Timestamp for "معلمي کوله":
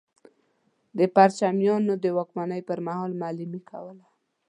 3.21-4.05